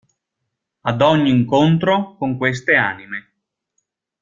Ad 0.81 0.99
ogni 1.03 1.29
incontro 1.29 2.15
con 2.15 2.35
queste 2.35 2.73
anime. 2.75 3.29